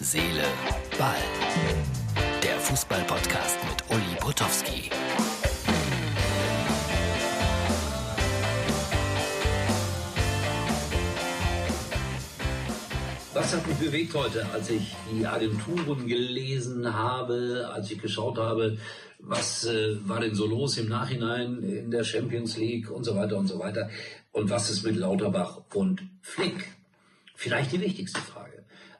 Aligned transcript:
Seele, 0.00 0.44
Ball. 0.96 1.16
Der 2.40 2.56
Fußball-Podcast 2.60 3.58
mit 3.68 3.96
Uli 3.96 4.16
Potowski. 4.20 4.90
Was 13.34 13.56
hat 13.56 13.66
mich 13.66 13.76
bewegt 13.78 14.14
heute, 14.14 14.46
als 14.52 14.70
ich 14.70 14.94
die 15.12 15.26
Agenturen 15.26 16.06
gelesen 16.06 16.94
habe, 16.94 17.68
als 17.74 17.90
ich 17.90 18.00
geschaut 18.00 18.38
habe, 18.38 18.78
was 19.18 19.64
äh, 19.64 19.96
war 20.08 20.20
denn 20.20 20.36
so 20.36 20.46
los 20.46 20.78
im 20.78 20.88
Nachhinein 20.88 21.60
in 21.64 21.90
der 21.90 22.04
Champions 22.04 22.56
League 22.56 22.88
und 22.88 23.02
so 23.02 23.16
weiter 23.16 23.36
und 23.36 23.48
so 23.48 23.58
weiter 23.58 23.90
und 24.30 24.48
was 24.48 24.70
ist 24.70 24.84
mit 24.84 24.94
Lauterbach 24.94 25.62
und 25.74 26.02
Flick? 26.22 26.76
Vielleicht 27.34 27.72
die 27.72 27.80
wichtigste 27.80 28.20
Frage. 28.20 28.37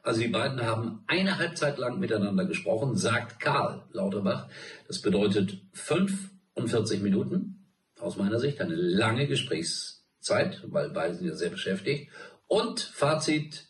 Also 0.08 0.22
die 0.22 0.28
beiden 0.28 0.62
haben 0.62 1.04
eine 1.06 1.36
Halbzeit 1.36 1.76
lang 1.76 1.98
miteinander 1.98 2.46
gesprochen, 2.46 2.96
sagt 2.96 3.40
Karl 3.40 3.82
Lauterbach. 3.92 4.48
Das 4.86 5.02
bedeutet 5.02 5.58
45 5.74 7.02
Minuten, 7.02 7.66
aus 8.00 8.16
meiner 8.16 8.40
Sicht 8.40 8.58
eine 8.62 8.74
lange 8.74 9.26
Gesprächszeit, 9.26 10.62
weil 10.68 10.88
beide 10.88 11.14
sind 11.14 11.26
ja 11.26 11.34
sehr 11.34 11.50
beschäftigt. 11.50 12.10
Und 12.46 12.80
Fazit, 12.80 13.66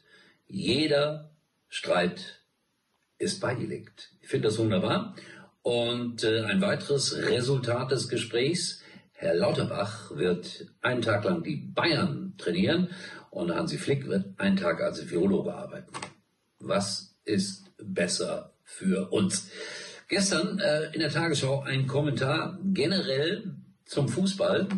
jeder 0.46 1.32
Streit 1.66 2.44
ist 3.18 3.40
beigelegt. 3.40 4.12
Ich 4.20 4.28
finde 4.28 4.46
das 4.46 4.58
wunderbar. 4.58 5.16
Und 5.62 6.22
äh, 6.22 6.44
ein 6.44 6.60
weiteres 6.60 7.16
Resultat 7.16 7.90
des 7.90 8.08
Gesprächs, 8.08 8.80
Herr 9.10 9.34
Lauterbach 9.34 10.12
wird 10.14 10.68
einen 10.82 11.02
Tag 11.02 11.24
lang 11.24 11.42
die 11.42 11.56
Bayern 11.56 12.34
trainieren 12.38 12.90
und 13.30 13.52
Hansi 13.52 13.76
Flick 13.76 14.06
wird 14.06 14.38
einen 14.38 14.56
Tag 14.56 14.80
als 14.80 15.10
Virologe 15.10 15.52
arbeiten. 15.52 15.90
Was 16.60 17.14
ist 17.24 17.70
besser 17.78 18.52
für 18.64 19.10
uns? 19.12 19.50
Gestern 20.08 20.58
äh, 20.58 20.92
in 20.92 21.00
der 21.00 21.10
Tagesschau 21.10 21.62
ein 21.62 21.86
Kommentar 21.86 22.58
generell 22.72 23.54
zum 23.84 24.08
Fußball, 24.08 24.68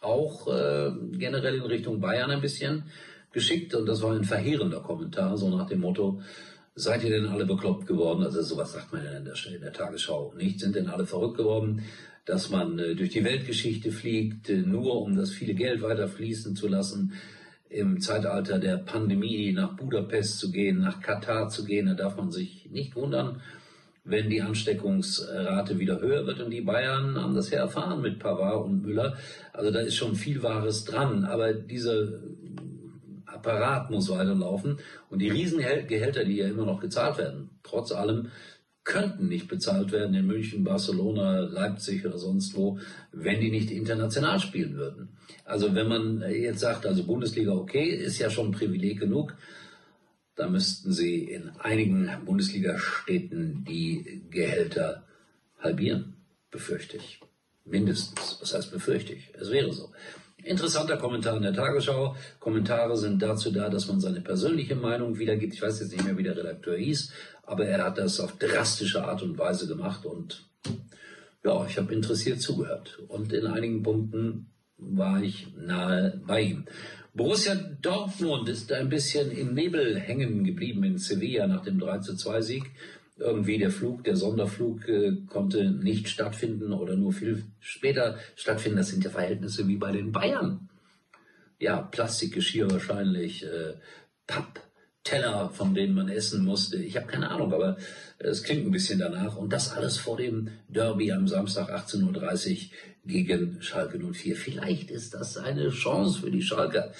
auch 0.00 0.48
äh, 0.48 0.90
generell 1.12 1.56
in 1.56 1.62
Richtung 1.62 2.00
Bayern 2.00 2.30
ein 2.30 2.40
bisschen 2.40 2.84
geschickt 3.32 3.74
und 3.74 3.86
das 3.86 4.02
war 4.02 4.14
ein 4.14 4.24
verheerender 4.24 4.80
Kommentar, 4.80 5.36
so 5.36 5.48
nach 5.48 5.66
dem 5.66 5.80
Motto, 5.80 6.20
seid 6.74 7.02
ihr 7.04 7.10
denn 7.10 7.26
alle 7.26 7.46
bekloppt 7.46 7.86
geworden? 7.86 8.22
Also 8.22 8.42
sowas 8.42 8.72
sagt 8.72 8.92
man 8.92 9.04
ja 9.04 9.12
in 9.12 9.24
der, 9.24 9.34
in 9.52 9.60
der 9.60 9.72
Tagesschau 9.72 10.34
nicht. 10.36 10.60
Sind 10.60 10.76
denn 10.76 10.88
alle 10.88 11.06
verrückt 11.06 11.38
geworden, 11.38 11.82
dass 12.26 12.50
man 12.50 12.78
äh, 12.78 12.94
durch 12.94 13.10
die 13.10 13.24
Weltgeschichte 13.24 13.90
fliegt, 13.90 14.50
äh, 14.50 14.58
nur 14.58 15.00
um 15.02 15.16
das 15.16 15.30
viele 15.30 15.54
Geld 15.54 15.82
weiter 15.82 16.08
fließen 16.08 16.54
zu 16.54 16.68
lassen? 16.68 17.14
Im 17.68 18.00
Zeitalter 18.00 18.58
der 18.58 18.76
Pandemie 18.78 19.52
nach 19.52 19.76
Budapest 19.76 20.38
zu 20.38 20.50
gehen, 20.50 20.80
nach 20.80 21.00
Katar 21.00 21.48
zu 21.48 21.64
gehen. 21.64 21.86
Da 21.86 21.94
darf 21.94 22.16
man 22.16 22.30
sich 22.30 22.68
nicht 22.70 22.94
wundern, 22.96 23.40
wenn 24.04 24.30
die 24.30 24.42
Ansteckungsrate 24.42 25.78
wieder 25.78 26.00
höher 26.00 26.26
wird. 26.26 26.40
Und 26.40 26.50
die 26.50 26.60
Bayern 26.60 27.20
haben 27.20 27.34
das 27.34 27.50
ja 27.50 27.60
erfahren 27.60 28.00
mit 28.00 28.18
Pavard 28.18 28.64
und 28.64 28.82
Müller. 28.82 29.16
Also 29.52 29.70
da 29.70 29.80
ist 29.80 29.96
schon 29.96 30.14
viel 30.14 30.42
Wahres 30.42 30.84
dran. 30.84 31.24
Aber 31.24 31.52
dieser 31.52 32.08
Apparat 33.26 33.90
muss 33.90 34.08
weiterlaufen. 34.08 34.78
Und 35.10 35.20
die 35.20 35.30
Riesengehälter, 35.30 36.24
die 36.24 36.36
ja 36.36 36.46
immer 36.46 36.64
noch 36.64 36.80
gezahlt 36.80 37.18
werden, 37.18 37.50
trotz 37.62 37.92
allem, 37.92 38.30
könnten 38.86 39.26
nicht 39.26 39.48
bezahlt 39.48 39.90
werden 39.90 40.14
in 40.14 40.26
München, 40.26 40.62
Barcelona, 40.62 41.40
Leipzig 41.40 42.06
oder 42.06 42.18
sonst 42.18 42.56
wo, 42.56 42.78
wenn 43.12 43.40
die 43.40 43.50
nicht 43.50 43.72
international 43.72 44.38
spielen 44.38 44.76
würden. 44.76 45.08
Also 45.44 45.74
wenn 45.74 45.88
man 45.88 46.22
jetzt 46.30 46.60
sagt, 46.60 46.86
also 46.86 47.02
Bundesliga 47.02 47.52
okay, 47.52 47.88
ist 47.88 48.18
ja 48.18 48.30
schon 48.30 48.52
Privileg 48.52 49.00
genug, 49.00 49.34
da 50.36 50.48
müssten 50.48 50.92
sie 50.92 51.24
in 51.24 51.50
einigen 51.58 52.08
Bundesliga-Städten 52.24 53.64
die 53.64 54.22
Gehälter 54.30 55.04
halbieren, 55.58 56.14
befürchte 56.52 56.96
ich. 56.98 57.20
Mindestens. 57.64 58.38
Was 58.40 58.54
heißt 58.54 58.70
befürchte 58.70 59.14
ich? 59.14 59.32
Es 59.34 59.50
wäre 59.50 59.72
so. 59.72 59.90
Interessanter 60.46 60.96
Kommentar 60.96 61.36
in 61.36 61.42
der 61.42 61.52
Tagesschau. 61.52 62.16
Kommentare 62.38 62.96
sind 62.96 63.20
dazu 63.20 63.50
da, 63.50 63.68
dass 63.68 63.88
man 63.88 64.00
seine 64.00 64.20
persönliche 64.20 64.76
Meinung 64.76 65.18
wiedergibt. 65.18 65.54
Ich 65.54 65.62
weiß 65.62 65.80
jetzt 65.80 65.92
nicht 65.92 66.04
mehr, 66.04 66.16
wie 66.16 66.22
der 66.22 66.36
Redakteur 66.36 66.76
hieß, 66.76 67.12
aber 67.42 67.66
er 67.66 67.84
hat 67.84 67.98
das 67.98 68.20
auf 68.20 68.38
drastische 68.38 69.04
Art 69.04 69.22
und 69.22 69.38
Weise 69.38 69.66
gemacht 69.66 70.06
und 70.06 70.44
ja, 71.44 71.64
ich 71.68 71.78
habe 71.78 71.94
interessiert 71.94 72.40
zugehört. 72.40 72.98
Und 73.08 73.32
in 73.32 73.46
einigen 73.46 73.82
Punkten 73.82 74.50
war 74.78 75.22
ich 75.22 75.48
nahe 75.56 76.20
bei 76.26 76.42
ihm. 76.42 76.64
Borussia 77.14 77.54
Dortmund 77.54 78.48
ist 78.48 78.72
ein 78.72 78.88
bisschen 78.88 79.30
im 79.30 79.54
Nebel 79.54 79.98
hängen 79.98 80.44
geblieben 80.44 80.84
in 80.84 80.98
Sevilla 80.98 81.46
nach 81.46 81.62
dem 81.62 81.78
3 81.78 81.98
zu 81.98 82.16
2 82.16 82.40
Sieg 82.42 82.64
irgendwie 83.18 83.58
der 83.58 83.70
Flug, 83.70 84.04
der 84.04 84.16
Sonderflug 84.16 84.88
äh, 84.88 85.16
konnte 85.26 85.70
nicht 85.70 86.08
stattfinden 86.08 86.72
oder 86.72 86.96
nur 86.96 87.12
viel 87.12 87.44
später 87.60 88.18
stattfinden. 88.34 88.78
Das 88.78 88.88
sind 88.88 89.04
ja 89.04 89.10
Verhältnisse 89.10 89.66
wie 89.68 89.76
bei 89.76 89.92
den 89.92 90.12
Bayern. 90.12 90.68
Ja, 91.58 91.80
Plastikgeschirr 91.80 92.70
wahrscheinlich, 92.70 93.44
äh, 93.44 93.74
Pappteller, 94.26 95.48
von 95.48 95.74
denen 95.74 95.94
man 95.94 96.10
essen 96.10 96.44
musste. 96.44 96.76
Ich 96.76 96.96
habe 96.96 97.06
keine 97.06 97.30
Ahnung, 97.30 97.54
aber 97.54 97.78
es 98.18 98.42
klingt 98.42 98.66
ein 98.66 98.72
bisschen 98.72 98.98
danach. 98.98 99.36
Und 99.36 99.52
das 99.52 99.72
alles 99.72 99.96
vor 99.96 100.18
dem 100.18 100.48
Derby 100.68 101.12
am 101.12 101.26
Samstag 101.26 101.70
18.30 101.70 102.52
Uhr 102.52 102.70
gegen 103.06 103.62
Schalke 103.62 103.98
04. 103.98 104.36
Vielleicht 104.36 104.90
ist 104.90 105.14
das 105.14 105.38
eine 105.38 105.70
Chance 105.70 106.20
für 106.20 106.30
die 106.30 106.42
Schalker. 106.42 106.92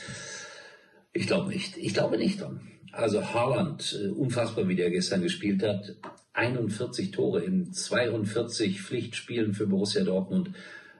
Ich 1.17 1.27
glaube 1.27 1.49
nicht. 1.49 1.79
Ich 1.79 1.95
glaube 1.95 2.19
nicht 2.19 2.43
dran. 2.43 2.61
Also 2.93 3.23
Haaland, 3.33 3.99
äh, 3.99 4.09
unfassbar, 4.09 4.69
wie 4.69 4.77
der 4.77 4.91
gestern 4.91 5.23
gespielt 5.23 5.63
hat. 5.63 5.97
41 6.35 7.11
Tore 7.11 7.43
in 7.43 7.73
42 7.73 8.83
Pflichtspielen 8.83 9.55
für 9.55 9.67
Borussia 9.67 10.05
Dortmund. 10.05 10.51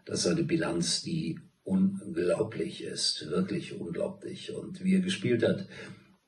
Das 0.07 0.21
ist 0.21 0.27
eine 0.29 0.43
Bilanz, 0.43 1.03
die 1.03 1.39
unglaublich 1.65 2.83
ist. 2.83 3.29
Wirklich 3.29 3.79
unglaublich. 3.79 4.55
Und 4.55 4.83
wie 4.83 4.95
er 4.95 5.01
gespielt 5.01 5.43
hat, 5.43 5.67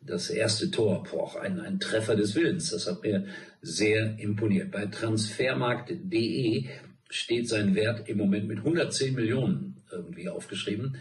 das 0.03 0.29
erste 0.29 0.71
Tor, 0.71 1.05
boah, 1.11 1.41
ein, 1.41 1.59
ein 1.59 1.81
Treffer 1.81 2.15
des 2.15 2.35
Willens. 2.35 2.71
Das 2.71 2.87
hat 2.87 3.03
mir 3.03 3.25
sehr 3.63 4.19
imponiert. 4.19 4.71
Bei 4.71 4.85
transfermarkt.de 4.85 6.67
steht 7.09 7.49
sein 7.49 7.75
Wert 7.75 8.07
im 8.07 8.19
Moment 8.19 8.49
mit 8.49 8.59
110 8.59 9.15
Millionen 9.15 9.83
irgendwie 9.91 10.29
aufgeschrieben. 10.29 10.99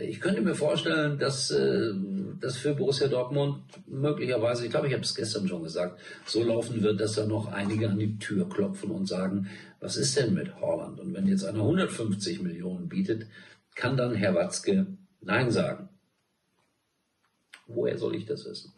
Ich 0.00 0.20
könnte 0.20 0.40
mir 0.42 0.54
vorstellen, 0.54 1.18
dass 1.18 1.50
äh, 1.50 1.92
das 2.40 2.56
für 2.56 2.74
Borussia 2.74 3.08
Dortmund 3.08 3.62
möglicherweise, 3.86 4.64
ich 4.64 4.70
glaube, 4.70 4.86
ich 4.86 4.92
habe 4.92 5.02
es 5.02 5.14
gestern 5.14 5.48
schon 5.48 5.62
gesagt, 5.62 6.00
so 6.24 6.42
laufen 6.42 6.82
wird, 6.82 7.00
dass 7.00 7.14
da 7.14 7.26
noch 7.26 7.50
einige 7.50 7.88
an 7.88 7.98
die 7.98 8.18
Tür 8.18 8.48
klopfen 8.48 8.90
und 8.90 9.06
sagen, 9.06 9.48
was 9.80 9.96
ist 9.96 10.16
denn 10.16 10.34
mit 10.34 10.60
Holland? 10.60 11.00
Und 11.00 11.14
wenn 11.14 11.26
jetzt 11.26 11.44
einer 11.44 11.60
150 11.60 12.42
Millionen 12.42 12.88
bietet, 12.88 13.26
kann 13.74 13.96
dann 13.96 14.14
Herr 14.14 14.34
Watzke 14.34 14.86
Nein 15.20 15.50
sagen. 15.50 15.88
Woher 17.70 17.98
soll 17.98 18.16
ich 18.16 18.24
das 18.24 18.46
wissen? 18.46 18.72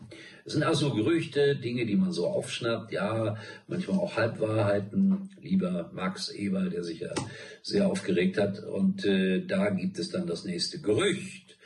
Es 0.44 0.52
sind 0.52 0.64
also 0.64 0.92
Gerüchte, 0.92 1.54
Dinge, 1.54 1.86
die 1.86 1.94
man 1.94 2.10
so 2.10 2.26
aufschnappt, 2.26 2.90
ja, 2.90 3.36
manchmal 3.68 3.98
auch 3.98 4.16
Halbwahrheiten. 4.16 5.30
Lieber 5.40 5.90
Max 5.94 6.28
Eber, 6.28 6.68
der 6.68 6.82
sich 6.82 6.98
ja 6.98 7.14
sehr 7.62 7.86
aufgeregt 7.86 8.36
hat. 8.36 8.64
Und 8.64 9.04
äh, 9.04 9.46
da 9.46 9.70
gibt 9.70 10.00
es 10.00 10.10
dann 10.10 10.26
das 10.26 10.44
nächste 10.44 10.80
Gerücht. 10.80 11.56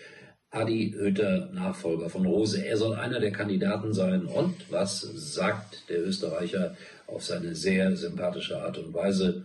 Adi 0.50 0.94
Oether, 1.00 1.48
Nachfolger 1.52 2.10
von 2.10 2.26
Rose. 2.26 2.62
Er 2.62 2.76
soll 2.76 2.94
einer 2.94 3.20
der 3.20 3.32
Kandidaten 3.32 3.94
sein. 3.94 4.26
Und 4.26 4.70
was 4.70 5.00
sagt 5.00 5.88
der 5.88 6.04
Österreicher 6.04 6.76
auf 7.06 7.24
seine 7.24 7.54
sehr 7.54 7.96
sympathische 7.96 8.60
Art 8.60 8.76
und 8.76 8.92
Weise? 8.92 9.44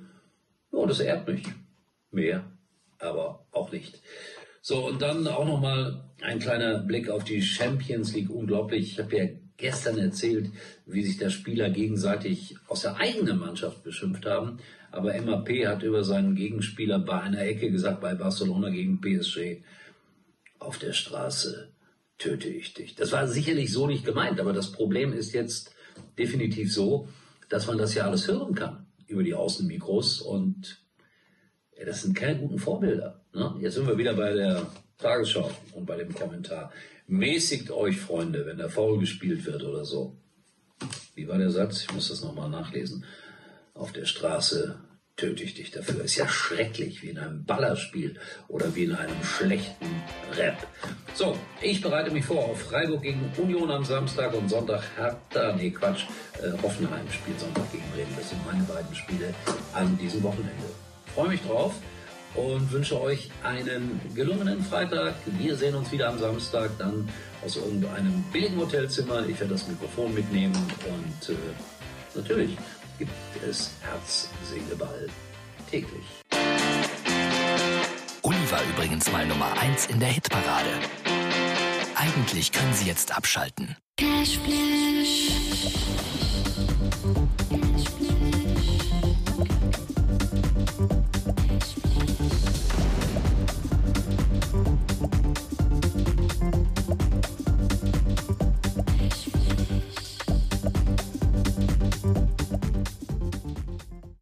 Oh, 0.72 0.86
das 0.86 1.00
ehrt 1.00 1.28
mich. 1.30 1.44
Mehr, 2.12 2.44
aber 3.00 3.46
auch 3.52 3.72
nicht. 3.72 4.02
So, 4.62 4.88
und 4.88 5.02
dann 5.02 5.26
auch 5.28 5.46
nochmal 5.46 6.04
ein 6.22 6.40
kleiner 6.40 6.80
Blick 6.80 7.10
auf 7.10 7.24
die 7.24 7.42
Champions 7.42 8.14
League. 8.14 8.30
Unglaublich. 8.30 8.94
Ich 8.94 9.00
habe 9.00 9.18
ja 9.18 9.26
gestern 9.58 9.98
erzählt, 9.98 10.50
wie 10.86 11.04
sich 11.04 11.18
da 11.18 11.30
Spieler 11.30 11.70
gegenseitig 11.70 12.56
aus 12.68 12.82
der 12.82 12.98
eigenen 12.98 13.40
Mannschaft 13.40 13.84
beschimpft 13.84 14.26
haben. 14.26 14.60
Aber 14.92 15.20
MAP 15.22 15.50
hat 15.66 15.84
über 15.84 16.04
seinen 16.04 16.36
Gegenspieler 16.36 17.00
bei 17.00 17.22
einer 17.22 17.42
Ecke 17.42 17.70
gesagt, 17.70 18.02
bei 18.02 18.16
Barcelona 18.16 18.70
gegen 18.70 19.00
PSG, 19.02 19.64
auf 20.58 20.78
der 20.78 20.94
Straße 20.94 21.70
töte 22.18 22.50
ich 22.50 22.74
dich. 22.74 22.96
Das 22.96 23.12
war 23.12 23.28
sicherlich 23.28 23.72
so 23.72 23.88
nicht 23.88 24.04
gemeint, 24.04 24.40
aber 24.40 24.52
das 24.52 24.72
Problem 24.72 25.14
ist 25.14 25.34
jetzt 25.34 25.74
definitiv 26.18 26.74
so, 26.74 27.08
dass 27.50 27.68
man 27.68 27.78
das 27.78 27.94
ja 27.94 28.06
alles 28.06 28.28
hören 28.28 28.56
kann 28.56 28.86
über 29.08 29.24
die 29.24 29.34
Außenmikros 29.34 30.22
und 30.22 30.84
ja, 31.80 31.86
das 31.86 32.02
sind 32.02 32.14
keine 32.14 32.38
guten 32.38 32.60
Vorbilder. 32.60 33.22
Ne? 33.34 33.56
Jetzt 33.62 33.76
sind 33.76 33.88
wir 33.88 33.98
wieder 33.98 34.14
bei 34.14 34.34
der 34.34 34.68
Tagesschau 34.98 35.50
und 35.74 35.86
bei 35.86 35.96
dem 35.96 36.14
Kommentar. 36.14 36.72
Mäßigt 37.08 37.72
euch, 37.72 38.00
Freunde, 38.00 38.46
wenn 38.46 38.58
der 38.58 38.70
Foul 38.70 39.00
gespielt 39.00 39.46
wird 39.46 39.64
oder 39.64 39.86
so. 39.86 40.18
Wie 41.16 41.28
war 41.28 41.38
der 41.38 41.52
Satz? 41.52 41.84
Ich 41.84 41.94
muss 41.94 42.10
das 42.10 42.22
nochmal 42.22 42.50
nachlesen. 42.50 43.06
Auf 43.74 43.94
der 43.94 44.06
Straße 44.06 44.78
töte 45.16 45.44
ich 45.44 45.54
dich 45.54 45.72
dafür. 45.72 46.04
Ist 46.04 46.18
ja 46.18 46.28
schrecklich, 46.28 47.02
wie 47.02 47.10
in 47.10 47.18
einem 47.18 47.46
Ballerspiel 47.46 48.20
oder 48.50 48.76
wie 48.76 48.84
in 48.84 48.96
einem 48.96 49.24
schlechten 49.24 49.88
Rap. 50.36 50.68
So, 51.14 51.38
ich 51.62 51.82
bereite 51.82 52.12
mich 52.12 52.26
vor 52.26 52.44
auf 52.44 52.62
Freiburg 52.62 53.04
gegen 53.04 53.32
Union 53.38 53.72
am 53.72 53.86
Samstag 53.86 54.34
und 54.34 54.50
Sonntag 54.50 54.84
Hertha, 54.98 55.56
nee 55.56 55.72
Quatsch, 55.72 56.04
äh, 56.42 56.52
Hoffenheim 56.62 57.10
spielt 57.10 57.40
Sonntag 57.40 57.72
gegen 57.72 57.90
Bremen. 57.94 58.16
Das 58.18 58.30
sind 58.30 58.46
meine 58.46 58.64
beiden 58.64 58.94
Spiele 58.94 59.34
an 59.74 59.98
diesem 59.98 60.22
Wochenende. 60.24 60.89
Freue 61.16 61.30
mich 61.30 61.42
drauf 61.42 61.74
und 62.36 62.72
wünsche 62.72 63.02
euch 63.02 63.30
einen 63.44 64.00
gelungenen 64.16 64.64
Freitag. 64.64 65.16
Wir 65.26 65.56
sehen 65.56 65.76
uns 65.76 65.92
wieder 65.92 66.10
am 66.10 66.20
Samstag, 66.20 66.72
dann 66.78 67.10
aus 67.44 67.56
irgendeinem 67.56 68.24
billigen 68.32 68.58
Hotelzimmer. 68.58 69.28
Ich 69.28 69.40
werde 69.40 69.54
das 69.54 69.68
Mikrofon 69.68 70.14
mitnehmen 70.14 70.56
und 70.56 71.30
äh, 71.30 71.38
natürlich 72.16 72.58
gibt 72.98 73.12
es 73.48 73.72
Herz, 73.82 74.30
Seele, 74.44 74.76
Ball 74.76 75.08
täglich. 75.70 76.06
Uli 78.22 78.52
war 78.52 78.62
übrigens 78.74 79.12
mal 79.12 79.26
Nummer 79.26 79.52
1 79.60 79.88
in 79.88 80.00
der 80.00 80.10
Hitparade. 80.10 80.70
Eigentlich 81.96 82.52
können 82.52 82.74
Sie 82.74 82.86
jetzt 82.86 83.16
abschalten. 83.16 83.76
Cashflash. 83.98 85.30